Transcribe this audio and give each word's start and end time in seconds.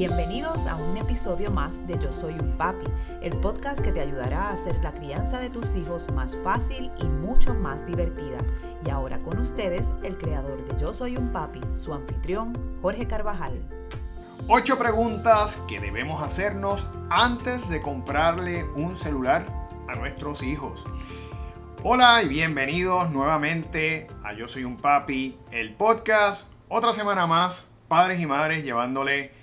Bienvenidos 0.00 0.64
a 0.64 0.76
un 0.76 0.96
episodio 0.96 1.50
más 1.50 1.86
de 1.86 1.98
Yo 1.98 2.10
Soy 2.10 2.32
un 2.32 2.56
Papi, 2.56 2.86
el 3.20 3.36
podcast 3.36 3.82
que 3.82 3.92
te 3.92 4.00
ayudará 4.00 4.48
a 4.48 4.52
hacer 4.52 4.74
la 4.82 4.94
crianza 4.94 5.40
de 5.40 5.50
tus 5.50 5.76
hijos 5.76 6.10
más 6.12 6.34
fácil 6.42 6.90
y 6.96 7.04
mucho 7.04 7.52
más 7.52 7.84
divertida. 7.84 8.38
Y 8.82 8.88
ahora 8.88 9.18
con 9.18 9.38
ustedes, 9.38 9.92
el 10.02 10.16
creador 10.16 10.64
de 10.64 10.80
Yo 10.80 10.94
Soy 10.94 11.18
un 11.18 11.30
Papi, 11.32 11.60
su 11.76 11.92
anfitrión, 11.92 12.56
Jorge 12.80 13.06
Carvajal. 13.06 13.60
Ocho 14.48 14.78
preguntas 14.78 15.62
que 15.68 15.80
debemos 15.80 16.22
hacernos 16.22 16.88
antes 17.10 17.68
de 17.68 17.82
comprarle 17.82 18.64
un 18.74 18.96
celular 18.96 19.44
a 19.86 19.96
nuestros 19.96 20.42
hijos. 20.42 20.82
Hola 21.82 22.22
y 22.22 22.28
bienvenidos 22.28 23.10
nuevamente 23.10 24.06
a 24.24 24.32
Yo 24.32 24.48
Soy 24.48 24.64
un 24.64 24.78
Papi, 24.78 25.38
el 25.50 25.74
podcast. 25.74 26.50
Otra 26.70 26.94
semana 26.94 27.26
más, 27.26 27.68
padres 27.86 28.18
y 28.18 28.24
madres 28.24 28.64
llevándole 28.64 29.38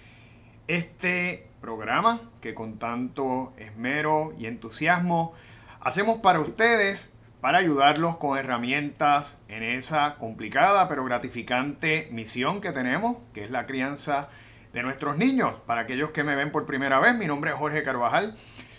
este 0.67 1.49
programa 1.61 2.21
que 2.41 2.53
con 2.53 2.77
tanto 2.77 3.53
esmero 3.57 4.33
y 4.37 4.47
entusiasmo 4.47 5.33
hacemos 5.79 6.19
para 6.19 6.39
ustedes 6.39 7.13
para 7.41 7.59
ayudarlos 7.59 8.17
con 8.17 8.37
herramientas 8.37 9.41
en 9.47 9.63
esa 9.63 10.15
complicada 10.15 10.89
pero 10.89 11.05
gratificante 11.05 12.09
misión 12.11 12.61
que 12.61 12.71
tenemos, 12.71 13.17
que 13.33 13.43
es 13.43 13.51
la 13.51 13.65
crianza 13.65 14.29
de 14.73 14.83
nuestros 14.83 15.17
niños. 15.17 15.53
Para 15.65 15.81
aquellos 15.81 16.11
que 16.11 16.23
me 16.23 16.35
ven 16.35 16.51
por 16.51 16.65
primera 16.65 16.99
vez, 16.99 17.15
mi 17.15 17.27
nombre 17.27 17.51
es 17.51 17.57
Jorge 17.57 17.83
Carvajal, 17.83 18.35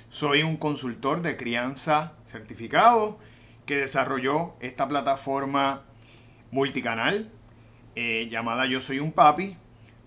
soy 0.08 0.42
un 0.42 0.56
consultor 0.56 1.22
de 1.22 1.36
crianza 1.36 2.14
certificado 2.26 3.18
que 3.66 3.76
desarrolló 3.76 4.54
esta 4.60 4.88
plataforma 4.88 5.84
multicanal 6.50 7.30
eh, 7.94 8.28
llamada 8.30 8.66
Yo 8.66 8.80
Soy 8.80 9.00
un 9.00 9.12
Papi, 9.12 9.56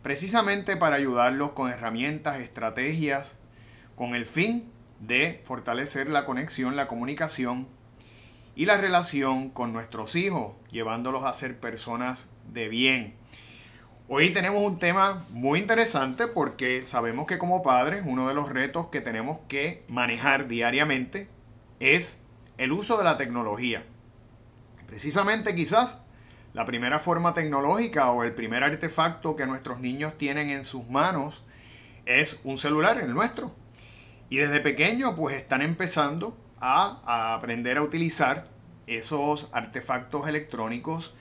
precisamente 0.01 0.77
para 0.77 0.95
ayudarlos 0.95 1.51
con 1.51 1.71
herramientas, 1.71 2.39
estrategias, 2.39 3.37
con 3.95 4.15
el 4.15 4.25
fin 4.25 4.71
de 4.99 5.41
fortalecer 5.43 6.09
la 6.09 6.25
conexión, 6.25 6.75
la 6.75 6.87
comunicación 6.87 7.67
y 8.55 8.65
la 8.65 8.77
relación 8.77 9.49
con 9.49 9.73
nuestros 9.73 10.15
hijos, 10.15 10.53
llevándolos 10.71 11.23
a 11.23 11.33
ser 11.33 11.59
personas 11.59 12.31
de 12.51 12.67
bien. 12.69 13.15
Hoy 14.07 14.31
tenemos 14.31 14.61
un 14.61 14.77
tema 14.77 15.25
muy 15.29 15.59
interesante 15.59 16.27
porque 16.27 16.83
sabemos 16.83 17.27
que 17.27 17.37
como 17.37 17.63
padres 17.63 18.03
uno 18.05 18.27
de 18.27 18.33
los 18.33 18.49
retos 18.49 18.87
que 18.87 18.99
tenemos 18.99 19.39
que 19.47 19.85
manejar 19.87 20.47
diariamente 20.47 21.29
es 21.79 22.23
el 22.57 22.73
uso 22.73 22.97
de 22.97 23.05
la 23.05 23.17
tecnología. 23.17 23.85
Precisamente 24.85 25.55
quizás 25.55 26.01
la 26.53 26.65
primera 26.65 26.99
forma 26.99 27.33
tecnológica 27.33 28.11
o 28.11 28.23
el 28.23 28.33
primer 28.33 28.63
artefacto 28.63 29.35
que 29.35 29.45
nuestros 29.45 29.79
niños 29.79 30.17
tienen 30.17 30.49
en 30.49 30.65
sus 30.65 30.89
manos 30.89 31.41
es 32.05 32.41
un 32.43 32.57
celular, 32.57 32.99
el 32.99 33.13
nuestro. 33.13 33.55
Y 34.29 34.37
desde 34.37 34.59
pequeño 34.59 35.15
pues 35.15 35.35
están 35.35 35.61
empezando 35.61 36.37
a, 36.59 37.33
aprender 37.33 37.77
a 37.77 37.83
utilizar 37.83 38.45
esos 38.87 39.49
artefactos 39.51 40.27
electrónicos 40.27 41.13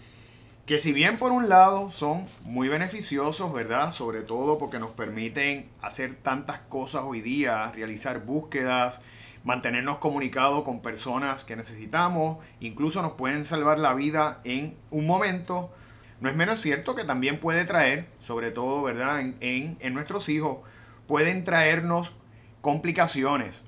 que 0.67 0.79
si 0.79 0.93
bien 0.93 1.19
por 1.19 1.33
un 1.33 1.49
lado 1.49 1.91
son 1.91 2.27
muy 2.43 2.69
beneficiosos, 2.69 3.53
¿verdad? 3.53 3.93
Sobre 3.93 4.23
todo 4.23 4.59
porque 4.59 4.79
nos 4.79 4.91
permiten 4.91 5.69
hacer 5.83 6.15
tantas 6.23 6.59
cosas 6.59 7.03
hoy 7.05 7.21
día, 7.21 7.73
realizar 7.75 8.25
búsquedas, 8.25 9.03
mantenernos 9.45 9.99
comunicados 9.99 10.65
con 10.65 10.81
personas 10.81 11.45
que 11.45 11.57
necesitamos, 11.57 12.39
incluso 12.61 13.03
nos 13.03 13.13
pueden 13.13 13.45
salvar 13.45 13.79
la 13.79 13.95
vida 13.95 14.41
en 14.45 14.77
un 14.91 15.07
momento. 15.07 15.73
No 16.21 16.29
es 16.29 16.37
menos 16.37 16.61
cierto 16.61 16.95
que 16.95 17.05
también 17.05 17.41
puede 17.41 17.65
traer, 17.65 18.07
sobre 18.19 18.51
todo, 18.51 18.83
¿verdad? 18.83 19.21
En, 19.21 19.79
en, 19.81 19.95
nuestros 19.95 20.29
hijos, 20.29 20.59
pueden 21.07 21.45
traernos 21.45 22.13
complicaciones. 22.61 23.65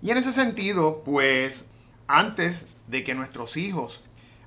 Y 0.00 0.10
en 0.10 0.16
ese 0.16 0.32
sentido, 0.32 1.02
pues, 1.04 1.70
antes 2.06 2.68
de 2.86 3.04
que 3.04 3.14
nuestros 3.14 3.58
hijos 3.58 4.02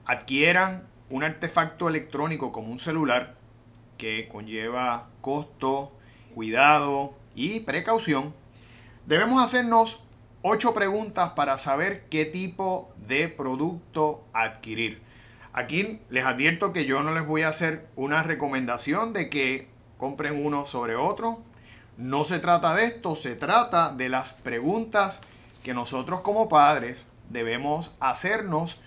adquieran 0.05 0.87
un 1.11 1.23
artefacto 1.23 1.87
electrónico 1.87 2.51
como 2.51 2.71
un 2.71 2.79
celular, 2.79 3.35
que 3.99 4.27
conlleva 4.27 5.09
costo, 5.21 5.91
cuidado 6.33 7.13
y 7.35 7.59
precaución, 7.59 8.33
debemos 9.05 9.43
hacernos 9.43 10.01
Ocho 10.45 10.73
preguntas 10.73 11.31
para 11.37 11.57
saber 11.57 12.03
qué 12.09 12.25
tipo 12.25 12.93
de 13.07 13.29
producto 13.29 14.25
adquirir. 14.33 15.01
Aquí 15.53 16.01
les 16.09 16.25
advierto 16.25 16.73
que 16.73 16.83
yo 16.83 17.01
no 17.01 17.13
les 17.13 17.25
voy 17.25 17.43
a 17.43 17.47
hacer 17.47 17.87
una 17.95 18.23
recomendación 18.23 19.13
de 19.13 19.29
que 19.29 19.69
compren 19.97 20.45
uno 20.45 20.65
sobre 20.65 20.97
otro. 20.97 21.41
No 21.95 22.25
se 22.25 22.39
trata 22.39 22.75
de 22.75 22.83
esto, 22.83 23.15
se 23.15 23.37
trata 23.37 23.93
de 23.93 24.09
las 24.09 24.33
preguntas 24.33 25.21
que 25.63 25.73
nosotros 25.73 26.19
como 26.19 26.49
padres 26.49 27.09
debemos 27.29 27.95
hacernos. 28.01 28.81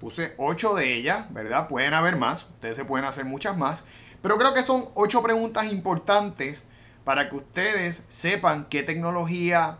Puse 0.00 0.34
ocho 0.38 0.74
de 0.74 0.92
ellas, 0.92 1.32
¿verdad? 1.32 1.68
Pueden 1.68 1.94
haber 1.94 2.16
más, 2.16 2.46
ustedes 2.54 2.76
se 2.76 2.84
pueden 2.84 3.06
hacer 3.06 3.26
muchas 3.26 3.56
más, 3.56 3.86
pero 4.22 4.38
creo 4.38 4.54
que 4.54 4.64
son 4.64 4.86
ocho 4.94 5.22
preguntas 5.22 5.70
importantes 5.70 6.64
para 7.04 7.28
que 7.28 7.36
ustedes 7.36 8.06
sepan 8.08 8.66
qué 8.68 8.82
tecnología 8.82 9.78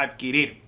adquirir. 0.00 0.62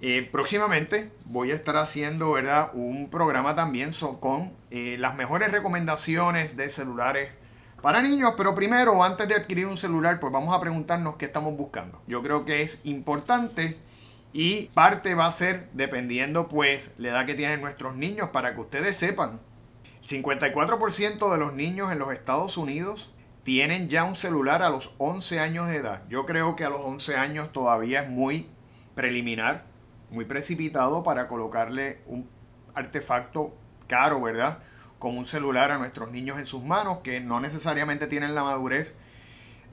Eh, 0.00 0.28
próximamente 0.30 1.10
voy 1.24 1.52
a 1.52 1.54
estar 1.54 1.76
haciendo 1.78 2.32
¿verdad? 2.32 2.70
un 2.74 3.08
programa 3.08 3.54
también 3.54 3.92
con 4.20 4.52
eh, 4.70 4.96
las 4.98 5.14
mejores 5.14 5.50
recomendaciones 5.50 6.56
de 6.56 6.68
celulares 6.68 7.38
para 7.80 8.02
niños, 8.02 8.34
pero 8.36 8.54
primero, 8.54 9.04
antes 9.04 9.28
de 9.28 9.34
adquirir 9.34 9.66
un 9.66 9.76
celular, 9.76 10.18
pues 10.18 10.32
vamos 10.32 10.54
a 10.54 10.60
preguntarnos 10.60 11.16
qué 11.16 11.26
estamos 11.26 11.56
buscando. 11.56 12.00
Yo 12.06 12.22
creo 12.22 12.44
que 12.44 12.62
es 12.62 12.80
importante 12.84 13.78
y 14.32 14.64
parte 14.74 15.14
va 15.14 15.26
a 15.26 15.32
ser 15.32 15.68
dependiendo 15.72 16.48
pues 16.48 16.94
la 16.98 17.08
edad 17.08 17.26
que 17.26 17.34
tienen 17.34 17.60
nuestros 17.60 17.94
niños 17.94 18.30
para 18.30 18.54
que 18.54 18.60
ustedes 18.60 18.96
sepan. 18.96 19.40
54% 20.02 21.32
de 21.32 21.38
los 21.38 21.54
niños 21.54 21.92
en 21.92 21.98
los 21.98 22.12
Estados 22.12 22.56
Unidos 22.56 23.12
tienen 23.46 23.88
ya 23.88 24.02
un 24.02 24.16
celular 24.16 24.64
a 24.64 24.70
los 24.70 24.92
11 24.98 25.38
años 25.38 25.68
de 25.68 25.76
edad. 25.76 26.02
Yo 26.08 26.26
creo 26.26 26.56
que 26.56 26.64
a 26.64 26.68
los 26.68 26.80
11 26.80 27.14
años 27.14 27.52
todavía 27.52 28.02
es 28.02 28.10
muy 28.10 28.48
preliminar, 28.96 29.66
muy 30.10 30.24
precipitado 30.24 31.04
para 31.04 31.28
colocarle 31.28 32.00
un 32.06 32.28
artefacto 32.74 33.56
caro, 33.86 34.20
¿verdad? 34.20 34.58
Como 34.98 35.20
un 35.20 35.26
celular 35.26 35.70
a 35.70 35.78
nuestros 35.78 36.10
niños 36.10 36.38
en 36.38 36.44
sus 36.44 36.64
manos 36.64 36.98
que 37.04 37.20
no 37.20 37.38
necesariamente 37.38 38.08
tienen 38.08 38.34
la 38.34 38.42
madurez 38.42 38.98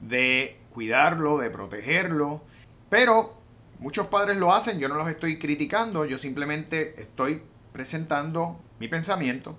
de 0.00 0.56
cuidarlo, 0.70 1.38
de 1.38 1.50
protegerlo, 1.50 2.44
pero 2.90 3.34
muchos 3.80 4.06
padres 4.06 4.36
lo 4.36 4.54
hacen, 4.54 4.78
yo 4.78 4.88
no 4.88 4.94
los 4.94 5.08
estoy 5.08 5.40
criticando, 5.40 6.04
yo 6.04 6.20
simplemente 6.20 6.94
estoy 7.02 7.42
presentando 7.72 8.60
mi 8.78 8.86
pensamiento, 8.86 9.58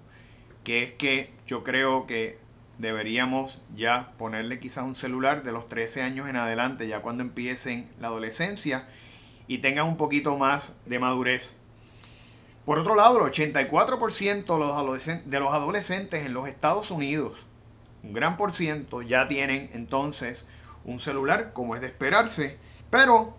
que 0.64 0.84
es 0.84 0.92
que 0.94 1.34
yo 1.46 1.66
creo 1.66 2.08
que 2.08 2.45
deberíamos 2.78 3.64
ya 3.76 4.12
ponerle 4.18 4.60
quizás 4.60 4.84
un 4.84 4.96
celular 4.96 5.44
de 5.44 5.52
los 5.52 5.68
13 5.70 6.02
años 6.02 6.28
en 6.30 6.36
adelante, 6.36 6.88
ya 6.88 7.02
cuando 7.02 7.24
empiecen 7.24 7.90
la 8.00 8.08
adolescencia 8.08 8.88
y 9.48 9.60
tengan 9.60 9.86
un 9.86 9.98
poquito 9.98 10.38
más 10.38 10.78
de 10.86 11.00
madurez. 11.00 11.58
Por 12.66 12.80
otro 12.80 12.96
lado, 12.96 13.24
el 13.24 13.32
84% 13.32 15.24
de 15.26 15.40
los, 15.40 15.54
adolescentes 15.54 16.26
en 16.26 16.34
los 16.34 16.48
Estados 16.48 16.90
Unidos, 16.90 17.38
un 18.04 18.14
gran 18.14 18.38
por 18.38 18.52
ciento, 18.52 19.04
ya 19.04 19.28
tienen 19.28 19.70
entonces 19.74 20.48
un 20.84 21.00
celular, 21.00 21.54
como 21.54 21.76
es 21.76 21.82
de 21.82 21.88
esperarse. 21.88 22.58
Pero 22.90 23.36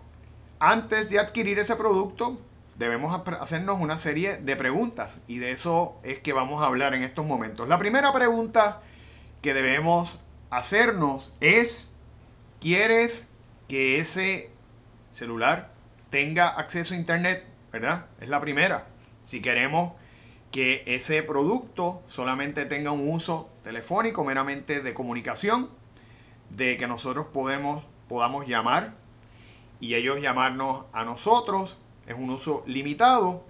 antes 0.59 1.09
de 1.09 1.19
adquirir 1.19 1.59
ese 1.59 1.75
producto, 1.75 2.39
debemos 2.77 3.21
hacernos 3.39 3.81
una 3.81 3.97
serie 3.97 4.37
de 4.37 4.55
preguntas 4.55 5.19
y 5.27 5.39
de 5.39 5.51
eso 5.51 5.97
es 6.03 6.19
que 6.19 6.31
vamos 6.31 6.61
a 6.61 6.67
hablar 6.67 6.93
en 6.93 7.03
estos 7.03 7.25
momentos. 7.25 7.67
La 7.67 7.77
primera 7.77 8.13
pregunta 8.13 8.81
que 9.41 9.53
debemos 9.53 10.23
hacernos 10.49 11.33
es, 11.39 11.95
¿quieres 12.59 13.33
que 13.67 13.99
ese 13.99 14.49
celular 15.11 15.71
tenga 16.09 16.49
acceso 16.49 16.93
a 16.93 16.97
Internet, 16.97 17.45
¿verdad? 17.71 18.05
Es 18.19 18.29
la 18.29 18.39
primera. 18.39 18.87
Si 19.23 19.41
queremos 19.41 19.93
que 20.51 20.83
ese 20.85 21.21
producto 21.23 22.01
solamente 22.07 22.65
tenga 22.65 22.91
un 22.91 23.09
uso 23.09 23.49
telefónico, 23.63 24.23
meramente 24.23 24.81
de 24.81 24.93
comunicación, 24.93 25.69
de 26.49 26.77
que 26.77 26.87
nosotros 26.87 27.27
podemos, 27.27 27.83
podamos 28.07 28.47
llamar 28.47 28.93
y 29.79 29.95
ellos 29.95 30.21
llamarnos 30.21 30.85
a 30.93 31.03
nosotros, 31.03 31.77
es 32.07 32.15
un 32.15 32.29
uso 32.29 32.63
limitado, 32.65 33.45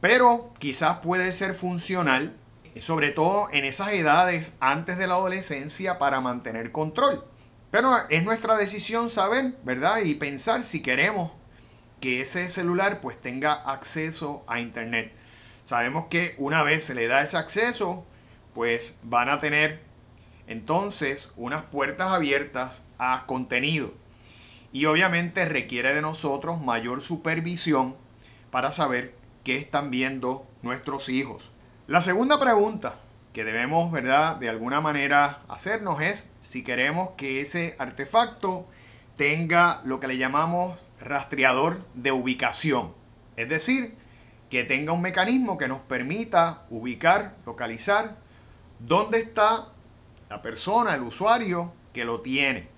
pero 0.00 0.54
quizás 0.58 0.98
puede 0.98 1.32
ser 1.32 1.54
funcional, 1.54 2.36
sobre 2.78 3.10
todo 3.10 3.48
en 3.52 3.64
esas 3.64 3.92
edades 3.92 4.56
antes 4.60 4.98
de 4.98 5.06
la 5.06 5.14
adolescencia, 5.14 5.98
para 5.98 6.20
mantener 6.20 6.70
control. 6.72 7.24
Pero 7.70 7.96
es 8.08 8.24
nuestra 8.24 8.56
decisión 8.56 9.10
saber, 9.10 9.54
¿verdad? 9.64 9.98
Y 10.02 10.14
pensar 10.14 10.64
si 10.64 10.82
queremos 10.82 11.32
que 12.00 12.20
ese 12.20 12.48
celular 12.48 13.00
pues 13.00 13.20
tenga 13.20 13.52
acceso 13.52 14.44
a 14.46 14.60
internet. 14.60 15.12
Sabemos 15.64 16.06
que 16.06 16.34
una 16.38 16.62
vez 16.62 16.84
se 16.84 16.94
le 16.94 17.06
da 17.06 17.22
ese 17.22 17.36
acceso, 17.36 18.04
pues 18.54 18.98
van 19.02 19.28
a 19.28 19.40
tener 19.40 19.82
entonces 20.46 21.32
unas 21.36 21.62
puertas 21.62 22.10
abiertas 22.10 22.88
a 22.98 23.24
contenido. 23.26 23.94
Y 24.72 24.86
obviamente 24.86 25.44
requiere 25.44 25.94
de 25.94 26.02
nosotros 26.02 26.60
mayor 26.60 27.02
supervisión 27.02 27.96
para 28.50 28.72
saber 28.72 29.14
qué 29.44 29.56
están 29.56 29.90
viendo 29.90 30.46
nuestros 30.62 31.08
hijos. 31.08 31.50
La 31.90 32.00
segunda 32.00 32.38
pregunta 32.38 33.00
que 33.32 33.42
debemos, 33.42 33.90
¿verdad?, 33.90 34.36
de 34.36 34.48
alguna 34.48 34.80
manera 34.80 35.40
hacernos 35.48 36.00
es 36.00 36.32
si 36.38 36.62
queremos 36.62 37.10
que 37.16 37.40
ese 37.40 37.74
artefacto 37.80 38.68
tenga 39.16 39.80
lo 39.84 39.98
que 39.98 40.06
le 40.06 40.16
llamamos 40.16 40.78
rastreador 41.00 41.84
de 41.94 42.12
ubicación. 42.12 42.94
Es 43.36 43.48
decir, 43.48 43.96
que 44.50 44.62
tenga 44.62 44.92
un 44.92 45.00
mecanismo 45.00 45.58
que 45.58 45.66
nos 45.66 45.80
permita 45.80 46.62
ubicar, 46.70 47.34
localizar 47.44 48.18
dónde 48.78 49.18
está 49.18 49.72
la 50.28 50.42
persona, 50.42 50.94
el 50.94 51.02
usuario 51.02 51.72
que 51.92 52.04
lo 52.04 52.20
tiene. 52.20 52.68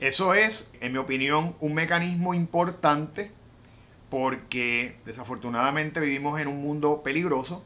Eso 0.00 0.34
es, 0.34 0.72
en 0.80 0.90
mi 0.90 0.98
opinión, 0.98 1.54
un 1.60 1.74
mecanismo 1.74 2.34
importante 2.34 3.30
porque 4.10 4.98
desafortunadamente 5.04 6.00
vivimos 6.00 6.40
en 6.40 6.48
un 6.48 6.60
mundo 6.60 7.04
peligroso 7.04 7.62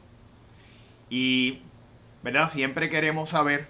y 1.09 1.61
¿verdad? 2.23 2.49
siempre 2.49 2.89
queremos 2.89 3.29
saber 3.29 3.67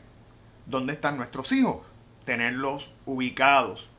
dónde 0.65 0.93
están 0.93 1.17
nuestros 1.17 1.51
hijos, 1.51 1.85
tenerlos 2.25 2.93
ubicados. 3.05 3.89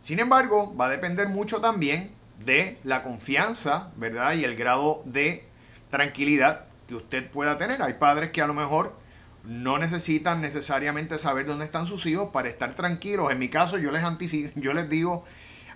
Sin 0.00 0.18
embargo, 0.18 0.74
va 0.76 0.86
a 0.86 0.90
depender 0.90 1.28
mucho 1.28 1.60
también 1.60 2.12
de 2.44 2.78
la 2.84 3.02
confianza, 3.02 3.90
¿verdad? 3.96 4.32
Y 4.32 4.44
el 4.44 4.56
grado 4.56 5.02
de 5.04 5.44
tranquilidad 5.90 6.64
que 6.88 6.94
usted 6.94 7.30
pueda 7.30 7.58
tener. 7.58 7.82
Hay 7.82 7.94
padres 7.94 8.30
que 8.30 8.40
a 8.40 8.46
lo 8.46 8.54
mejor 8.54 8.98
no 9.44 9.78
necesitan 9.78 10.40
necesariamente 10.40 11.18
saber 11.18 11.46
dónde 11.46 11.64
están 11.64 11.86
sus 11.86 12.06
hijos 12.06 12.30
para 12.30 12.48
estar 12.48 12.74
tranquilos. 12.74 13.30
En 13.30 13.38
mi 13.38 13.48
caso, 13.48 13.78
yo 13.78 13.90
les 13.90 14.02
anticipo, 14.02 14.50
yo 14.56 14.72
les 14.72 14.88
digo, 14.88 15.24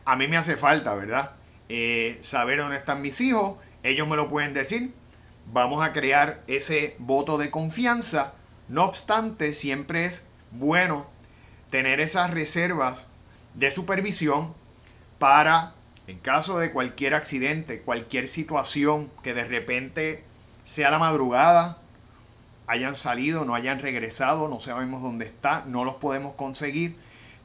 a 0.04 0.16
mí 0.16 0.26
me 0.26 0.36
hace 0.36 0.56
falta, 0.56 0.94
¿verdad? 0.94 1.32
Eh, 1.68 2.18
saber 2.20 2.58
dónde 2.58 2.76
están 2.76 3.02
mis 3.02 3.20
hijos. 3.20 3.58
Ellos 3.82 4.08
me 4.08 4.16
lo 4.16 4.28
pueden 4.28 4.54
decir. 4.54 4.92
Vamos 5.52 5.84
a 5.84 5.92
crear 5.92 6.42
ese 6.46 6.96
voto 6.98 7.38
de 7.38 7.50
confianza. 7.50 8.34
No 8.68 8.84
obstante, 8.84 9.54
siempre 9.54 10.06
es 10.06 10.28
bueno 10.50 11.06
tener 11.70 12.00
esas 12.00 12.30
reservas 12.30 13.10
de 13.54 13.70
supervisión 13.70 14.54
para 15.18 15.74
en 16.06 16.18
caso 16.18 16.58
de 16.58 16.70
cualquier 16.70 17.14
accidente, 17.14 17.80
cualquier 17.80 18.28
situación 18.28 19.10
que 19.22 19.32
de 19.32 19.44
repente 19.44 20.22
sea 20.64 20.90
la 20.90 20.98
madrugada, 20.98 21.78
hayan 22.66 22.96
salido, 22.96 23.44
no 23.44 23.54
hayan 23.54 23.78
regresado, 23.78 24.48
no 24.48 24.60
sabemos 24.60 25.02
dónde 25.02 25.26
está, 25.26 25.64
no 25.66 25.84
los 25.84 25.96
podemos 25.96 26.34
conseguir, 26.34 26.96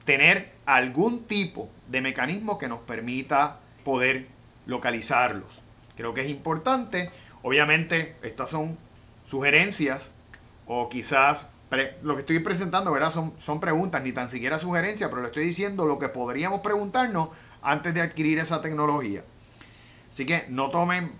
tener 0.03 0.51
algún 0.65 1.23
tipo 1.23 1.69
de 1.87 2.01
mecanismo 2.01 2.57
que 2.57 2.67
nos 2.67 2.79
permita 2.79 3.59
poder 3.83 4.27
localizarlos. 4.65 5.47
Creo 5.95 6.13
que 6.13 6.21
es 6.21 6.29
importante. 6.29 7.11
Obviamente, 7.41 8.15
estas 8.21 8.49
son 8.49 8.77
sugerencias 9.25 10.11
o 10.65 10.89
quizás 10.89 11.51
lo 12.01 12.15
que 12.15 12.21
estoy 12.21 12.39
presentando 12.39 12.91
¿verdad? 12.91 13.11
Son, 13.11 13.33
son 13.37 13.59
preguntas, 13.59 14.01
ni 14.03 14.11
tan 14.11 14.29
siquiera 14.29 14.57
sugerencias, 14.57 15.09
pero 15.09 15.21
le 15.21 15.27
estoy 15.27 15.45
diciendo 15.45 15.85
lo 15.85 15.99
que 15.99 16.09
podríamos 16.09 16.61
preguntarnos 16.61 17.29
antes 17.61 17.93
de 17.93 18.01
adquirir 18.01 18.39
esa 18.39 18.61
tecnología. 18.61 19.23
Así 20.09 20.25
que 20.25 20.45
no 20.49 20.69
tomen, 20.69 21.11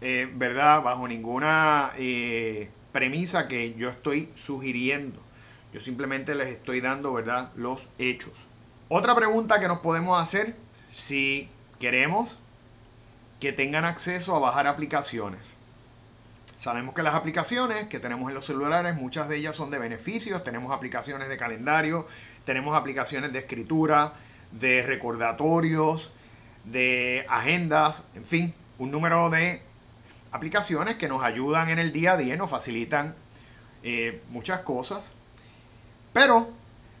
eh, 0.00 0.30
¿verdad?, 0.34 0.82
bajo 0.82 1.06
ninguna 1.06 1.92
eh, 1.98 2.70
premisa 2.92 3.48
que 3.48 3.74
yo 3.74 3.90
estoy 3.90 4.30
sugiriendo. 4.34 5.20
Yo 5.74 5.80
simplemente 5.80 6.34
les 6.34 6.48
estoy 6.48 6.80
dando, 6.80 7.12
¿verdad?, 7.12 7.50
los 7.56 7.86
hechos. 7.98 8.32
Otra 8.88 9.14
pregunta 9.14 9.60
que 9.60 9.68
nos 9.68 9.80
podemos 9.80 10.20
hacer, 10.20 10.56
si 10.90 11.48
queremos 11.78 12.41
que 13.42 13.52
tengan 13.52 13.84
acceso 13.84 14.36
a 14.36 14.38
bajar 14.38 14.68
aplicaciones. 14.68 15.40
Sabemos 16.60 16.94
que 16.94 17.02
las 17.02 17.16
aplicaciones 17.16 17.88
que 17.88 17.98
tenemos 17.98 18.28
en 18.28 18.36
los 18.36 18.46
celulares, 18.46 18.94
muchas 18.94 19.28
de 19.28 19.36
ellas 19.36 19.56
son 19.56 19.72
de 19.72 19.80
beneficios. 19.80 20.44
Tenemos 20.44 20.70
aplicaciones 20.70 21.28
de 21.28 21.36
calendario, 21.36 22.06
tenemos 22.44 22.76
aplicaciones 22.76 23.32
de 23.32 23.40
escritura, 23.40 24.12
de 24.52 24.84
recordatorios, 24.84 26.12
de 26.62 27.26
agendas, 27.28 28.04
en 28.14 28.24
fin, 28.24 28.54
un 28.78 28.92
número 28.92 29.28
de 29.28 29.60
aplicaciones 30.30 30.94
que 30.94 31.08
nos 31.08 31.24
ayudan 31.24 31.68
en 31.68 31.80
el 31.80 31.92
día 31.92 32.12
a 32.12 32.16
día, 32.16 32.36
nos 32.36 32.48
facilitan 32.48 33.16
eh, 33.82 34.22
muchas 34.28 34.60
cosas. 34.60 35.10
Pero, 36.12 36.48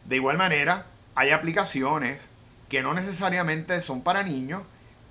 de 0.06 0.16
igual 0.16 0.38
manera, 0.38 0.86
hay 1.14 1.30
aplicaciones 1.30 2.32
que 2.68 2.82
no 2.82 2.94
necesariamente 2.94 3.80
son 3.80 4.02
para 4.02 4.24
niños, 4.24 4.62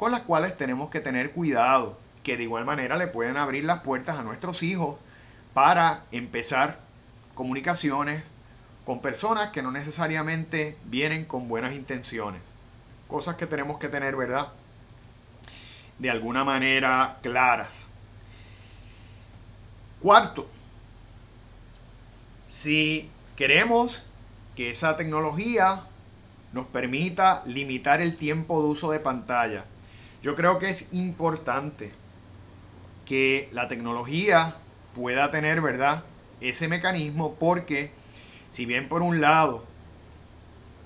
con 0.01 0.12
las 0.12 0.21
cuales 0.24 0.57
tenemos 0.57 0.89
que 0.89 1.00
tener 1.00 1.30
cuidado, 1.30 1.95
que 2.24 2.36
de 2.36 2.42
igual 2.42 2.65
manera 2.65 2.98
le 2.98 3.06
pueden 3.06 3.38
abrir 3.38 3.65
las 3.65 3.81
puertas 3.81 4.18
a 4.18 4.24
nuestros 4.24 4.63
hijos 4.63 4.98
para 5.53 6.06
empezar 6.12 6.80
comunicaciones, 7.36 8.24
con 8.83 9.00
personas 9.00 9.51
que 9.51 9.62
no 9.62 9.69
necesariamente 9.69 10.75
vienen 10.86 11.25
con 11.25 11.48
buenas 11.48 11.75
intenciones. 11.75 12.42
Cosas 13.07 13.36
que 13.36 13.45
tenemos 13.45 13.77
que 13.77 13.89
tener, 13.89 14.15
¿verdad? 14.15 14.48
De 16.00 16.09
alguna 16.09 16.44
manera 16.44 17.19
claras. 17.21 17.88
Cuarto, 20.01 20.50
si 22.48 23.07
queremos 23.36 24.03
que 24.56 24.71
esa 24.71 24.98
tecnología 24.98 25.83
nos 26.53 26.65
permita 26.65 27.44
limitar 27.45 28.01
el 28.01 28.18
tiempo 28.18 28.63
de 28.63 28.68
uso 28.68 28.89
de 28.89 29.00
pantalla, 29.00 29.63
yo 30.22 30.36
creo 30.36 30.60
que 30.60 30.70
es 30.70 30.94
importante 30.94 31.92
que 33.06 33.50
la 33.52 33.68
tecnología 33.68 34.56
pueda 34.96 35.32
tener, 35.32 35.62
¿verdad? 35.62 36.04
Ese 36.40 36.68
mecanismo 36.68 37.36
porque 37.36 37.92
si 38.52 38.66
bien 38.66 38.88
por 38.88 39.02
un 39.02 39.22
lado 39.22 39.64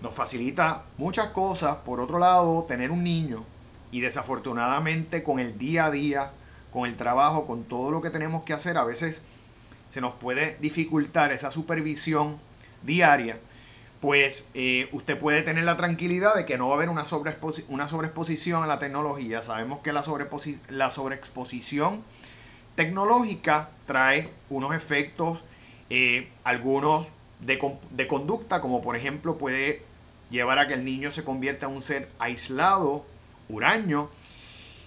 nos 0.01 0.13
facilita 0.13 0.83
muchas 0.97 1.29
cosas, 1.29 1.77
por 1.77 1.99
otro 1.99 2.19
lado 2.19 2.63
tener 2.67 2.91
un 2.91 3.03
niño 3.03 3.43
y 3.91 4.01
desafortunadamente 4.01 5.23
con 5.23 5.39
el 5.39 5.57
día 5.57 5.85
a 5.85 5.91
día, 5.91 6.31
con 6.71 6.87
el 6.87 6.95
trabajo, 6.95 7.47
con 7.47 7.63
todo 7.63 7.91
lo 7.91 8.01
que 8.01 8.09
tenemos 8.09 8.43
que 8.43 8.53
hacer, 8.53 8.77
a 8.77 8.83
veces 8.83 9.21
se 9.89 10.01
nos 10.01 10.13
puede 10.13 10.57
dificultar 10.59 11.31
esa 11.31 11.51
supervisión 11.51 12.37
diaria, 12.83 13.39
pues 14.01 14.51
eh, 14.53 14.89
usted 14.91 15.17
puede 15.17 15.41
tener 15.41 15.63
la 15.63 15.77
tranquilidad 15.77 16.35
de 16.35 16.45
que 16.45 16.57
no 16.57 16.67
va 16.67 16.73
a 16.73 16.77
haber 16.77 16.89
una, 16.89 17.03
una 17.69 17.87
sobreexposición 17.87 18.63
a 18.63 18.67
la 18.67 18.79
tecnología. 18.79 19.41
Sabemos 19.41 19.79
que 19.79 19.93
la, 19.93 20.03
la 20.69 20.91
sobreexposición 20.91 22.03
tecnológica 22.75 23.69
trae 23.87 24.29
unos 24.49 24.75
efectos, 24.75 25.39
eh, 25.89 26.29
algunos 26.43 27.07
de, 27.39 28.07
conducta, 28.07 28.61
como 28.61 28.81
por 28.81 28.95
ejemplo 28.95 29.37
puede 29.37 29.81
llevar 30.29 30.59
a 30.59 30.67
que 30.67 30.73
el 30.73 30.85
niño 30.85 31.11
se 31.11 31.23
convierta 31.23 31.67
en 31.67 31.73
un 31.73 31.81
ser 31.81 32.09
aislado, 32.19 33.05
huraño, 33.49 34.09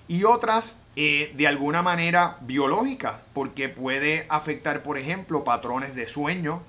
y 0.06 0.24
otras 0.24 0.80
eh, 0.96 1.32
de 1.36 1.46
alguna 1.46 1.82
manera 1.82 2.38
biológica, 2.40 3.22
porque 3.32 3.68
puede 3.68 4.26
afectar, 4.28 4.82
por 4.82 4.98
ejemplo, 4.98 5.44
patrones 5.44 5.94
de 5.94 6.06
sueño, 6.06 6.62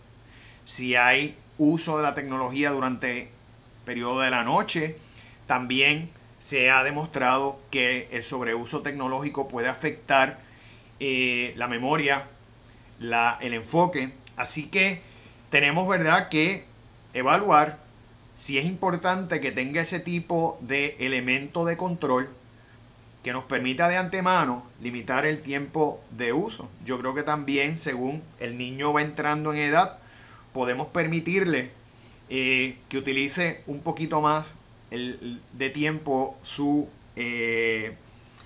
si 0.66 0.96
hay 0.96 1.36
uso 1.60 1.98
de 1.98 2.04
la 2.04 2.16
tecnología 2.16 2.72
durante 2.72 3.30
periodo 3.86 4.22
de 4.22 4.32
la 4.32 4.44
noche, 4.44 4.98
también 5.46 6.10
se 6.40 6.72
ha 6.72 6.84
demostrado 6.84 7.60
que 7.70 8.08
el 8.12 8.24
sobreuso 8.24 8.82
tecnológico 8.82 9.48
puede 9.48 9.68
afectar 9.68 10.40
eh, 11.00 11.54
la 11.58 11.68
memoria, 11.68 12.24
la, 13.00 13.38
el 13.42 13.54
enfoque. 13.54 14.14
Así 14.38 14.70
que 14.70 15.02
tenemos, 15.52 15.88
¿verdad?, 15.88 16.30
que 16.30 16.66
evaluar 17.14 17.78
si 18.36 18.58
es 18.58 18.66
importante 18.66 19.42
que 19.42 19.52
tenga 19.52 19.82
ese 19.82 20.00
tipo 20.00 20.58
de 20.62 20.96
elemento 21.00 21.66
de 21.66 21.76
control 21.76 22.30
que 23.24 23.34
nos 23.34 23.44
permita 23.44 23.90
de 23.90 23.98
antemano 23.98 24.64
limitar 24.82 25.26
el 25.26 25.42
tiempo 25.42 26.02
de 26.12 26.32
uso. 26.32 26.70
Yo 26.86 26.98
creo 27.00 27.14
que 27.14 27.24
también, 27.24 27.78
según 27.78 28.24
el 28.40 28.58
niño 28.58 28.94
va 28.94 29.02
entrando 29.02 29.52
en 29.52 29.60
edad, 29.60 29.99
podemos 30.54 30.88
permitirle 30.88 31.72
eh, 32.30 32.78
que 32.90 32.98
utilice 32.98 33.64
un 33.68 33.82
poquito 33.82 34.22
más 34.22 34.60
de 34.90 35.70
tiempo 35.70 36.38
su, 36.44 36.88
eh, 37.16 37.96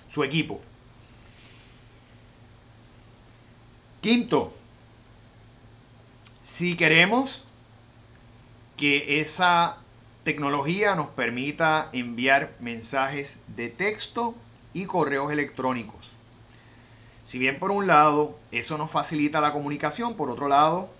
su 0.08 0.24
equipo. 0.24 0.60
Quinto, 4.00 4.52
si 6.42 6.76
queremos 6.76 7.44
que 8.76 9.20
esa 9.20 9.78
tecnología 10.24 10.94
nos 10.94 11.08
permita 11.08 11.88
enviar 11.92 12.52
mensajes 12.60 13.38
de 13.48 13.68
texto 13.68 14.34
y 14.72 14.86
correos 14.86 15.30
electrónicos. 15.32 16.10
Si 17.24 17.38
bien 17.38 17.58
por 17.58 17.70
un 17.70 17.86
lado 17.86 18.38
eso 18.50 18.76
nos 18.76 18.90
facilita 18.90 19.40
la 19.40 19.52
comunicación, 19.52 20.14
por 20.14 20.30
otro 20.30 20.48
lado 20.48 20.90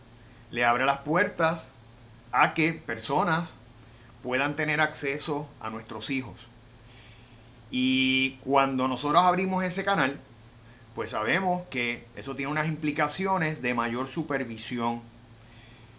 le 0.54 0.64
abre 0.64 0.86
las 0.86 0.98
puertas 0.98 1.72
a 2.30 2.54
que 2.54 2.74
personas 2.74 3.54
puedan 4.22 4.54
tener 4.54 4.80
acceso 4.80 5.48
a 5.60 5.68
nuestros 5.68 6.10
hijos. 6.10 6.46
Y 7.72 8.36
cuando 8.44 8.86
nosotros 8.86 9.24
abrimos 9.24 9.64
ese 9.64 9.84
canal, 9.84 10.16
pues 10.94 11.10
sabemos 11.10 11.64
que 11.70 12.06
eso 12.14 12.36
tiene 12.36 12.52
unas 12.52 12.68
implicaciones 12.68 13.62
de 13.62 13.74
mayor 13.74 14.06
supervisión. 14.06 15.02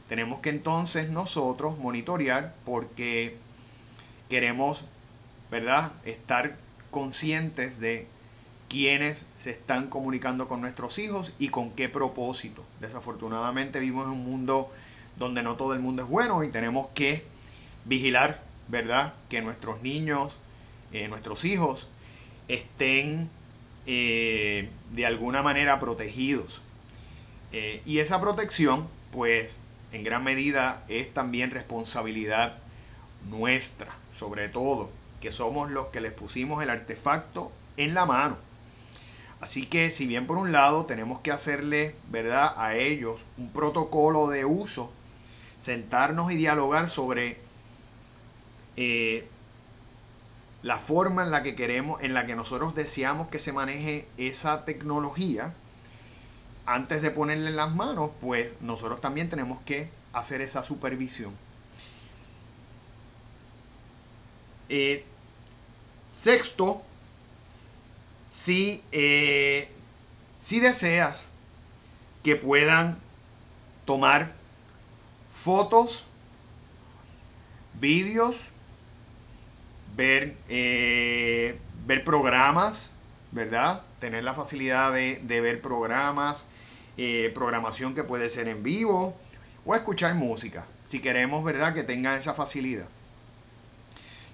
Tenemos 0.08 0.40
que 0.40 0.52
entonces 0.52 1.10
nosotros 1.10 1.78
monitorear 1.78 2.56
porque 2.64 3.36
queremos, 4.30 4.86
¿verdad?, 5.52 5.92
estar 6.06 6.56
conscientes 6.92 7.82
de 7.82 8.08
quiénes 8.76 9.26
se 9.38 9.52
están 9.52 9.88
comunicando 9.88 10.50
con 10.50 10.60
nuestros 10.60 11.00
hijos 11.00 11.32
y 11.40 11.48
con 11.48 11.72
qué 11.72 11.88
propósito. 11.88 12.62
Desafortunadamente 12.82 13.80
vivimos 13.80 14.08
en 14.08 14.12
un 14.12 14.26
mundo 14.26 14.70
donde 15.16 15.44
no 15.44 15.56
todo 15.56 15.74
el 15.74 15.80
mundo 15.80 16.04
es 16.04 16.10
bueno 16.10 16.44
y 16.44 16.50
tenemos 16.50 16.90
que 16.90 17.24
vigilar, 17.86 18.44
¿verdad?, 18.68 19.14
que 19.30 19.42
nuestros 19.42 19.82
niños, 19.82 20.38
eh, 20.92 21.08
nuestros 21.08 21.46
hijos 21.46 21.88
estén 22.50 23.30
eh, 23.86 24.68
de 24.92 25.06
alguna 25.06 25.42
manera 25.42 25.80
protegidos. 25.80 26.60
Eh, 27.54 27.82
y 27.86 28.00
esa 28.00 28.20
protección, 28.20 28.90
pues, 29.14 29.62
en 29.94 30.04
gran 30.04 30.22
medida 30.26 30.84
es 30.90 31.14
también 31.14 31.52
responsabilidad 31.52 32.58
nuestra, 33.30 33.96
sobre 34.12 34.50
todo, 34.50 34.90
que 35.22 35.32
somos 35.32 35.72
los 35.72 35.88
que 35.88 36.02
les 36.02 36.12
pusimos 36.12 36.62
el 36.62 36.70
artefacto 36.70 37.54
en 37.78 37.94
la 37.94 38.06
mano. 38.06 38.36
Así 39.42 39.66
que 39.66 39.92
si 39.92 40.08
bien 40.08 40.28
por 40.28 40.38
un 40.38 40.52
lado 40.52 40.86
tenemos 40.86 41.20
que 41.22 41.32
hacerle, 41.32 41.96
¿verdad?, 42.10 42.54
a 42.58 42.76
ellos 42.76 43.20
un 43.38 43.50
protocolo 43.50 44.28
de 44.28 44.46
uso, 44.46 44.92
sentarnos 45.60 46.32
y 46.32 46.36
dialogar 46.36 46.90
sobre 46.90 47.38
eh, 48.78 49.28
la 50.64 50.78
forma 50.78 51.24
en 51.24 51.32
la 51.32 51.44
que 51.44 51.56
queremos, 51.56 52.02
en 52.02 52.14
la 52.14 52.26
que 52.26 52.36
nosotros 52.36 52.74
deseamos 52.76 53.28
que 53.28 53.40
se 53.40 53.54
maneje 53.54 54.08
esa 54.18 54.66
tecnología, 54.66 55.54
antes 56.66 57.02
de 57.02 57.12
ponerle 57.12 57.50
en 57.50 57.56
las 57.56 57.74
manos, 57.74 58.12
pues 58.22 58.60
nosotros 58.62 59.00
también 59.00 59.30
tenemos 59.30 59.60
que 59.62 59.90
hacer 60.14 60.42
esa 60.42 60.64
supervisión. 60.64 61.34
Eh, 64.70 65.06
sexto, 66.12 66.82
si, 68.30 68.84
eh, 68.92 69.70
si 70.42 70.60
deseas 70.60 71.30
que 72.24 72.36
puedan 72.36 72.98
tomar 73.86 74.32
fotos, 75.44 76.06
vídeos, 77.80 78.36
ver, 79.96 80.36
eh, 80.50 81.60
ver 81.86 82.04
programas, 82.04 82.92
¿verdad? 83.32 83.84
Tener 84.00 84.24
la 84.24 84.34
facilidad 84.34 84.94
de, 84.94 85.42
ver 85.42 85.62
programas, 85.62 86.46
eh, 86.98 87.32
programación 87.36 87.94
que 87.94 88.04
puede 88.04 88.30
ser 88.30 88.48
en 88.48 88.64
vivo 88.64 89.16
o 89.66 89.76
escuchar 89.76 90.16
música, 90.16 90.66
si 90.88 91.00
queremos, 91.00 91.44
¿verdad? 91.44 91.74
Que 91.74 91.84
tengan 91.84 92.18
esa 92.18 92.34
facilidad. 92.34 92.88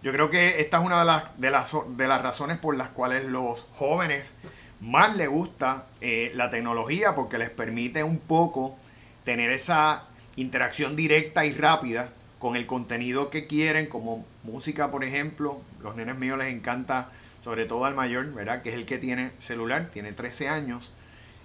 Yo 0.04 0.12
creo 0.12 0.32
que 0.32 0.60
esta 0.62 0.80
es 0.80 0.84
una 0.84 1.00
de 1.00 1.06
las, 1.06 1.40
de 1.40 1.52
las, 1.52 1.76
de 1.96 2.08
las 2.08 2.22
razones 2.22 2.58
por 2.58 2.76
las 2.76 2.90
cuales 2.90 3.26
los 3.26 3.68
jóvenes 3.74 4.36
más 4.80 5.16
les 5.16 5.30
gusta 5.30 5.86
eh, 6.02 6.32
la 6.34 6.50
tecnología 6.50 7.14
porque 7.14 7.38
les 7.38 7.52
permite 7.52 8.04
un 8.04 8.18
poco 8.18 8.78
tener 9.24 9.52
esa 9.52 10.06
interacción 10.36 10.96
directa 10.96 11.46
y 11.46 11.54
rápida 11.54 12.10
con 12.40 12.56
el 12.56 12.66
contenido 12.66 13.30
que 13.30 13.46
quieren, 13.46 13.86
como 13.86 14.26
música, 14.42 14.90
por 14.90 15.04
ejemplo. 15.04 15.62
Los 15.84 15.96
nenes 15.96 16.18
míos 16.18 16.40
les 16.40 16.52
encanta, 16.52 17.10
sobre 17.44 17.66
todo 17.66 17.86
al 17.86 17.94
mayor, 17.94 18.34
¿verdad? 18.34 18.64
Que 18.64 18.70
es 18.70 18.76
el 18.76 18.88
que 18.88 18.98
tiene 18.98 19.32
celular, 19.38 19.92
tiene 19.94 20.14
13 20.14 20.50
años. 20.50 20.92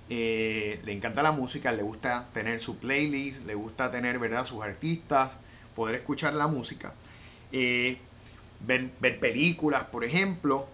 Eh, 0.09 0.81
le 0.85 0.93
encanta 0.93 1.23
la 1.23 1.33
música, 1.33 1.73
le 1.73 1.83
gusta 1.83 2.29
tener 2.33 2.61
su 2.61 2.79
playlist, 2.79 3.45
le 3.45 3.55
gusta 3.55 3.91
tener, 3.91 4.19
¿verdad? 4.19 4.47
Sus 4.47 4.63
artistas, 4.63 5.39
poder 5.75 5.97
escuchar 5.97 6.33
la 6.33 6.47
música. 6.47 6.95
Eh, 7.53 7.99
ver, 8.61 8.91
películas, 9.19 9.85
por 9.85 10.05
ejemplo. 10.05 10.67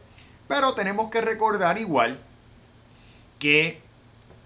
Pero 0.49 0.75
tenemos 0.75 1.11
que 1.11 1.21
recordar 1.21 1.79
igual 1.79 2.19
que 3.39 3.81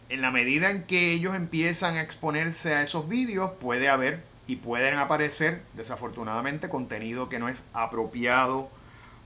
en 0.09 0.21
la 0.21 0.31
medida 0.31 0.71
en 0.71 0.85
que 0.85 1.13
ellos 1.13 1.35
empiezan 1.35 1.97
a 1.97 2.03
exponerse 2.03 2.75
a 2.75 2.83
esos 2.83 3.09
vídeos, 3.09 3.53
puede 3.61 3.89
haber 3.89 4.23
y 4.47 4.57
pueden 4.57 4.99
aparecer 4.99 5.63
desafortunadamente 5.75 6.69
contenido 6.69 7.29
que 7.29 7.39
no 7.39 7.49
es 7.49 7.65
apropiado 7.73 8.71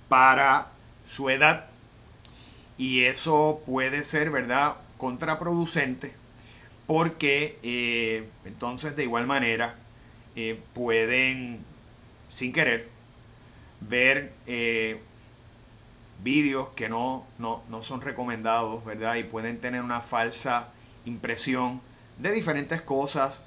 para 0.08 0.68
su 1.06 1.28
edad 1.28 1.66
y 2.78 3.04
eso 3.04 3.62
puede 3.66 4.04
ser, 4.04 4.30
¿verdad?, 4.30 4.76
contraproducente 4.96 6.14
porque 6.90 7.56
eh, 7.62 8.28
entonces 8.44 8.96
de 8.96 9.04
igual 9.04 9.24
manera 9.24 9.76
eh, 10.34 10.58
pueden 10.74 11.60
sin 12.28 12.52
querer 12.52 12.88
ver 13.80 14.32
eh, 14.46 15.00
vídeos 16.22 16.68
que 16.70 16.88
no, 16.88 17.26
no, 17.38 17.62
no 17.68 17.82
son 17.82 18.00
recomendados, 18.00 18.84
¿verdad? 18.84 19.16
Y 19.16 19.24
pueden 19.24 19.60
tener 19.60 19.82
una 19.82 20.00
falsa 20.00 20.68
impresión 21.04 21.80
de 22.18 22.32
diferentes 22.32 22.82
cosas 22.82 23.42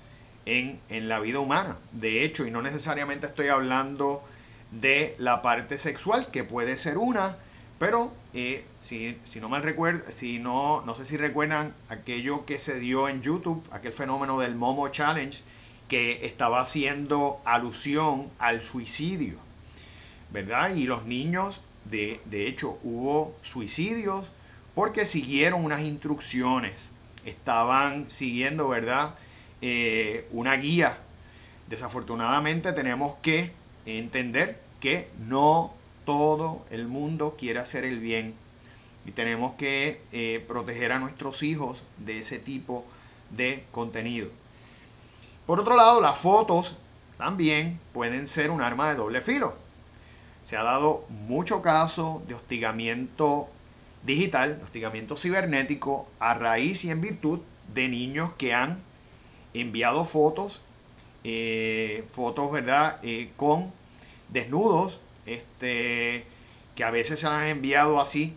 en, 0.46 0.80
la 1.08 1.20
vida 1.20 1.40
humana. 1.40 1.78
De 1.92 2.24
hecho, 2.24 2.46
y 2.46 2.52
no 2.52 2.62
necesariamente 2.62 3.28
estoy 3.28 3.48
hablando 3.48 4.24
de 4.72 5.16
la 5.20 5.42
parte 5.42 5.78
sexual, 5.78 6.28
que 6.32 6.44
puede 6.44 6.78
ser 6.78 6.98
una, 6.98 7.38
pero 7.80 8.12
eh, 8.34 8.66
si, 8.82 9.18
no 9.40 9.50
mal 9.50 9.64
recuerdo, 9.64 10.04
si 10.12 10.40
no, 10.40 10.82
no 10.86 10.96
sé 10.96 11.06
si 11.06 11.18
recuerdan 11.18 11.74
aquello 11.90 12.46
que 12.46 12.60
se 12.60 12.80
dio 12.80 13.08
en 13.08 13.22
YouTube, 13.22 13.64
aquel 13.72 13.94
fenómeno 13.94 14.40
del 14.40 14.56
Momo 14.56 14.88
Challenge, 14.90 15.42
que 15.88 16.26
estaba 16.26 16.62
haciendo 16.62 17.40
alusión 17.46 18.30
al 18.40 18.64
suicidio, 18.64 19.38
¿verdad? 20.34 20.76
Y 20.76 20.86
los 20.86 21.06
niños, 21.06 21.62
de, 21.86 22.20
de 22.26 22.48
hecho, 22.48 22.80
hubo 22.84 23.36
suicidios 23.44 24.26
porque 24.76 25.06
siguieron 25.06 25.64
unas 25.64 25.82
instrucciones, 25.82 26.90
estaban 27.24 28.10
siguiendo, 28.10 28.68
¿verdad? 28.68 29.16
Eh, 29.62 30.28
una 30.32 30.56
guía. 30.56 30.98
Desafortunadamente 31.70 32.74
tenemos 32.74 33.16
que 33.22 33.52
entender 33.86 34.60
que 34.82 35.10
no 35.20 35.74
todo 36.06 36.66
el 36.70 36.88
mundo 36.88 37.36
quiere 37.40 37.60
hacer 37.60 37.86
el 37.86 38.00
bien 38.00 38.34
y 39.06 39.12
tenemos 39.12 39.54
que 39.56 40.02
eh, 40.12 40.44
proteger 40.48 40.92
a 40.92 41.00
nuestros 41.00 41.44
hijos 41.44 41.84
de 41.98 42.20
ese 42.20 42.40
tipo 42.40 42.84
de 43.30 43.64
contenido. 43.72 44.30
Por 45.46 45.60
otro 45.60 45.76
lado, 45.76 46.02
las 46.02 46.18
fotos 46.18 46.78
también 47.18 47.80
pueden 47.94 48.28
ser 48.28 48.50
un 48.50 48.62
arma 48.62 48.90
de 48.90 48.96
doble 48.96 49.22
filo. 49.22 49.56
Se 50.44 50.58
ha 50.58 50.64
dado 50.64 51.06
mucho 51.10 51.62
caso 51.62 52.22
de 52.28 52.34
hostigamiento 52.34 53.50
digital, 54.04 54.58
de 54.58 54.64
hostigamiento 54.64 55.16
cibernético, 55.16 56.08
a 56.20 56.34
raíz 56.34 56.84
y 56.84 56.92
en 56.92 57.02
virtud 57.02 57.40
de 57.74 57.88
niños 57.88 58.32
que 58.38 58.54
han 58.54 58.80
enviado 59.54 60.06
fotos, 60.06 60.62
eh, 61.24 62.06
fotos, 62.12 62.52
¿verdad? 62.52 63.00
Eh, 63.04 63.32
con 63.38 63.72
desnudos, 64.30 65.00
este, 65.26 66.26
que 66.76 66.84
a 66.84 66.92
veces 66.92 67.22
se 67.22 67.28
han 67.28 67.48
enviado 67.48 68.02
así, 68.02 68.36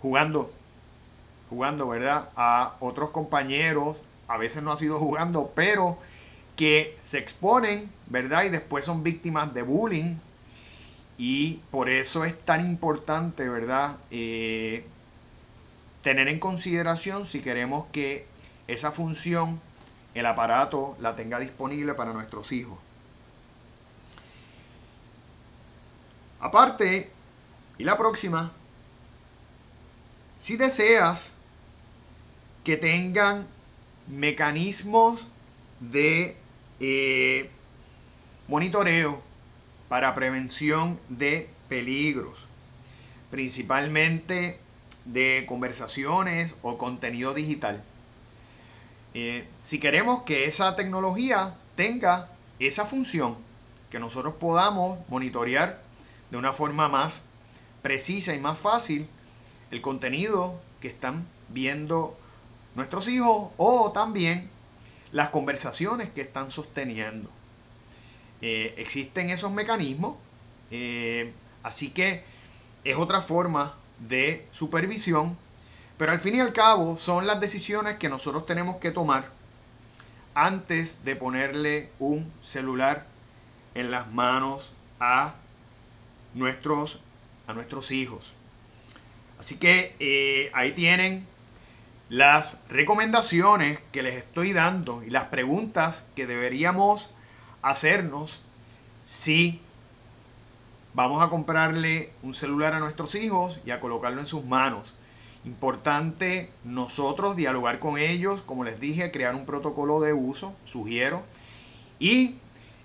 jugando, 0.00 0.50
jugando, 1.50 1.88
¿verdad? 1.88 2.30
A 2.36 2.76
otros 2.80 3.10
compañeros, 3.10 4.02
a 4.28 4.36
veces 4.36 4.62
no 4.62 4.72
ha 4.72 4.76
sido 4.76 4.98
jugando, 4.98 5.52
pero 5.54 5.98
que 6.56 6.96
se 7.04 7.18
exponen, 7.18 7.90
¿verdad? 8.06 8.44
Y 8.44 8.48
después 8.48 8.84
son 8.84 9.02
víctimas 9.02 9.52
de 9.54 9.62
bullying. 9.62 10.16
Y 11.18 11.54
por 11.72 11.88
eso 11.90 12.24
es 12.24 12.40
tan 12.44 12.64
importante, 12.64 13.48
¿verdad? 13.48 13.96
Eh, 14.12 14.86
tener 16.02 16.28
en 16.28 16.38
consideración 16.38 17.26
si 17.26 17.40
queremos 17.40 17.86
que 17.92 18.26
esa 18.68 18.92
función 18.92 19.60
el 20.14 20.26
aparato 20.26 20.96
la 21.00 21.16
tenga 21.16 21.38
disponible 21.40 21.94
para 21.94 22.12
nuestros 22.12 22.52
hijos. 22.52 22.78
Aparte, 26.40 27.10
y 27.78 27.84
la 27.84 27.98
próxima, 27.98 28.52
si 30.38 30.56
deseas 30.56 31.32
que 32.64 32.76
tengan 32.76 33.46
mecanismos 34.06 35.26
de 35.80 36.36
eh, 36.80 37.50
monitoreo 38.46 39.27
para 39.88 40.14
prevención 40.14 40.98
de 41.08 41.48
peligros, 41.68 42.38
principalmente 43.30 44.60
de 45.04 45.44
conversaciones 45.48 46.54
o 46.62 46.78
contenido 46.78 47.34
digital, 47.34 47.82
Eh, 49.14 49.48
si 49.62 49.80
queremos 49.80 50.22
que 50.24 50.44
esa 50.44 50.76
tecnología 50.76 51.54
tenga 51.74 52.28
esa 52.58 52.84
función, 52.84 53.36
que 53.90 53.98
nosotros 53.98 54.34
podamos 54.34 54.98
monitorear 55.08 55.80
de 56.30 56.36
una 56.36 56.52
forma 56.52 56.88
más 56.88 57.22
precisa 57.82 58.34
y 58.34 58.38
más 58.38 58.58
fácil 58.58 59.08
el 59.70 59.80
contenido 59.80 60.60
que 60.80 60.88
están 60.88 61.26
viendo 61.48 62.16
nuestros 62.74 63.08
hijos 63.08 63.50
o 63.56 63.90
también 63.92 64.50
las 65.10 65.30
conversaciones 65.30 66.10
que 66.10 66.20
están 66.20 66.50
sosteniendo. 66.50 67.30
Eh, 68.40 68.74
existen 68.78 69.30
esos 69.30 69.50
mecanismos, 69.50 70.16
eh, 70.70 71.32
así 71.62 71.90
que 71.90 72.22
es 72.84 72.96
otra 72.96 73.20
forma 73.20 73.74
de 73.98 74.46
supervisión, 74.52 75.36
pero 75.96 76.12
al 76.12 76.20
fin 76.20 76.36
y 76.36 76.40
al 76.40 76.52
cabo 76.52 76.96
son 76.96 77.26
las 77.26 77.40
decisiones 77.40 77.98
que 77.98 78.08
nosotros 78.08 78.46
tenemos 78.46 78.76
que 78.76 78.92
tomar 78.92 79.30
antes 80.34 81.04
de 81.04 81.16
ponerle 81.16 81.90
un 81.98 82.32
celular 82.40 83.06
en 83.74 83.90
las 83.90 84.12
manos 84.12 84.72
a 85.00 85.34
nuestros, 86.34 87.00
a 87.48 87.54
nuestros 87.54 87.90
hijos. 87.90 88.32
Así 89.40 89.58
que 89.58 89.96
eh, 89.98 90.50
ahí 90.54 90.72
tienen 90.72 91.26
las 92.08 92.60
recomendaciones 92.68 93.80
que 93.92 94.02
les 94.02 94.16
estoy 94.16 94.52
dando 94.52 95.02
y 95.02 95.10
las 95.10 95.24
preguntas 95.24 96.06
que 96.14 96.26
deberíamos 96.26 97.14
hacernos 97.70 98.40
si 99.04 99.60
vamos 100.94 101.22
a 101.22 101.30
comprarle 101.30 102.10
un 102.22 102.34
celular 102.34 102.74
a 102.74 102.80
nuestros 102.80 103.14
hijos 103.14 103.58
y 103.64 103.70
a 103.70 103.80
colocarlo 103.80 104.20
en 104.20 104.26
sus 104.26 104.44
manos. 104.44 104.92
Importante 105.44 106.50
nosotros 106.64 107.36
dialogar 107.36 107.78
con 107.78 107.98
ellos, 107.98 108.42
como 108.42 108.64
les 108.64 108.80
dije, 108.80 109.10
crear 109.10 109.34
un 109.34 109.46
protocolo 109.46 110.00
de 110.00 110.12
uso, 110.12 110.54
sugiero, 110.66 111.22
y 111.98 112.34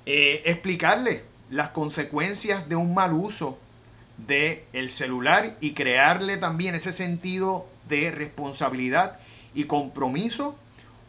eh, 0.05 0.43
explicarle 0.45 1.23
las 1.49 1.69
consecuencias 1.69 2.69
de 2.69 2.75
un 2.75 2.93
mal 2.93 3.13
uso 3.13 3.57
del 4.17 4.61
el 4.73 4.89
celular 4.89 5.57
y 5.59 5.73
crearle 5.73 6.37
también 6.37 6.75
ese 6.75 6.93
sentido 6.93 7.67
de 7.89 8.11
responsabilidad 8.11 9.17
y 9.55 9.65
compromiso, 9.65 10.55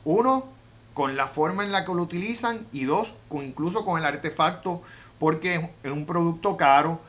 uno, 0.05 0.49
con 0.95 1.17
la 1.17 1.27
forma 1.27 1.65
en 1.65 1.73
la 1.73 1.85
que 1.85 1.93
lo 1.93 2.03
utilizan 2.03 2.67
y 2.73 2.85
dos, 2.85 3.13
con, 3.29 3.45
incluso 3.45 3.85
con 3.85 3.99
el 3.99 4.07
artefacto, 4.07 4.81
porque 5.19 5.69
es 5.83 5.93
un 5.93 6.07
producto 6.07 6.57
caro 6.57 7.01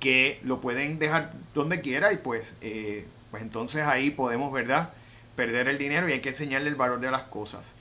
que 0.00 0.40
lo 0.42 0.60
pueden 0.60 0.98
dejar 0.98 1.32
donde 1.54 1.80
quiera 1.80 2.12
y 2.12 2.16
pues, 2.16 2.54
eh, 2.62 3.06
pues 3.30 3.42
entonces 3.42 3.82
ahí 3.82 4.10
podemos, 4.10 4.52
¿verdad? 4.52 4.90
Perder 5.36 5.68
el 5.68 5.78
dinero 5.78 6.08
y 6.08 6.12
hay 6.12 6.20
que 6.20 6.30
enseñarle 6.30 6.68
el 6.68 6.74
valor 6.74 7.00
de 7.00 7.10
las 7.10 7.22
cosas. 7.22 7.72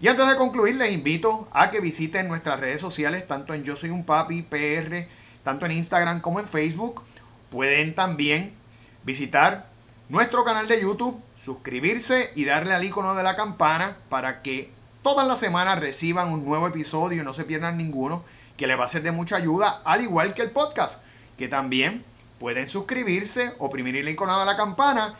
Y 0.00 0.06
antes 0.06 0.28
de 0.28 0.36
concluir, 0.36 0.76
les 0.76 0.92
invito 0.92 1.48
a 1.52 1.70
que 1.70 1.80
visiten 1.80 2.28
nuestras 2.28 2.60
redes 2.60 2.80
sociales, 2.80 3.26
tanto 3.26 3.52
en 3.54 3.64
Yo 3.64 3.74
Soy 3.74 3.90
un 3.90 4.04
Papi 4.04 4.42
PR, 4.42 5.08
tanto 5.42 5.66
en 5.66 5.72
Instagram 5.72 6.20
como 6.20 6.38
en 6.38 6.46
Facebook. 6.46 7.02
Pueden 7.50 7.94
también 7.96 8.52
visitar 9.02 9.66
nuestro 10.08 10.44
canal 10.44 10.68
de 10.68 10.80
YouTube, 10.80 11.20
suscribirse 11.36 12.30
y 12.36 12.44
darle 12.44 12.74
al 12.74 12.84
icono 12.84 13.16
de 13.16 13.24
la 13.24 13.34
campana 13.34 13.96
para 14.08 14.42
que 14.42 14.70
todas 15.02 15.26
las 15.26 15.38
semanas 15.38 15.78
reciban 15.78 16.32
un 16.32 16.44
nuevo 16.44 16.66
episodio 16.66 17.22
y 17.22 17.24
no 17.24 17.32
se 17.32 17.44
pierdan 17.44 17.78
ninguno, 17.78 18.24
que 18.56 18.66
les 18.66 18.78
va 18.78 18.84
a 18.84 18.88
ser 18.88 19.02
de 19.02 19.12
mucha 19.12 19.36
ayuda, 19.36 19.82
al 19.84 20.02
igual 20.02 20.34
que 20.34 20.42
el 20.42 20.50
podcast, 20.50 21.02
que 21.36 21.48
también 21.48 22.04
pueden 22.38 22.66
suscribirse, 22.66 23.52
oprimir 23.58 23.96
el 23.96 24.08
icono 24.08 24.38
de 24.38 24.46
la 24.46 24.56
campana 24.56 25.14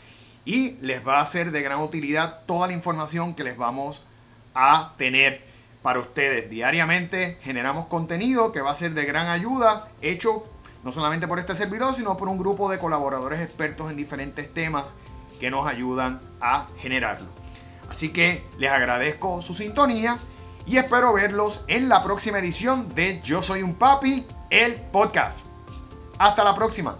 y 0.44 0.73
les 0.80 1.06
va 1.06 1.20
a 1.20 1.26
ser 1.26 1.50
de 1.50 1.62
gran 1.62 1.80
utilidad 1.80 2.40
toda 2.47 2.66
la 2.66 2.73
información 2.73 3.35
que 3.35 3.44
les 3.44 3.56
vamos 3.56 4.04
a 4.54 4.94
tener 4.97 5.42
para 5.82 6.00
ustedes. 6.00 6.50
Diariamente 6.50 7.38
generamos 7.42 7.87
contenido 7.87 8.52
que 8.52 8.61
va 8.61 8.73
a 8.73 8.75
ser 8.75 8.92
de 8.92 9.04
gran 9.04 9.28
ayuda, 9.28 9.88
hecho 10.00 10.44
no 10.85 10.92
solamente 10.92 11.28
por 11.28 11.38
este 11.38 11.54
servidor, 11.54 11.94
sino 11.94 12.16
por 12.16 12.28
un 12.28 12.38
grupo 12.38 12.68
de 12.70 12.78
colaboradores 12.78 13.40
expertos 13.40 13.90
en 13.90 13.97
diferentes 13.97 14.52
temas 14.52 14.95
que 15.38 15.50
nos 15.50 15.67
ayudan 15.67 16.21
a 16.41 16.67
generarlo. 16.78 17.28
Así 17.89 18.13
que 18.13 18.47
les 18.59 18.71
agradezco 18.71 19.43
su 19.43 19.55
sintonía 19.55 20.19
y 20.67 20.77
espero 20.77 21.13
verlos 21.15 21.65
en 21.69 21.89
la 21.89 22.03
próxima 22.03 22.39
edición 22.39 22.95
de 22.95 23.21
Yo 23.23 23.43
Soy 23.43 23.63
un 23.63 23.75
Papi, 23.75 24.27
el 24.51 24.75
podcast. 24.75 25.41
Hasta 26.19 26.45
la 26.45 26.55
próxima. 26.55 26.99